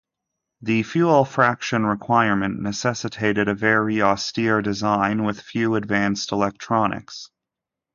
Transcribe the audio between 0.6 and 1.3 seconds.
The fuel